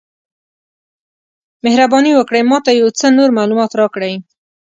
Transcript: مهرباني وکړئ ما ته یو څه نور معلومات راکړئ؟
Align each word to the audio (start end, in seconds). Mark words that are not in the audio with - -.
مهرباني 1.63 2.11
وکړئ 2.15 2.41
ما 2.49 2.57
ته 2.65 2.71
یو 2.81 2.89
څه 2.99 3.07
نور 3.17 3.29
معلومات 3.37 3.71
راکړئ؟ 3.79 4.13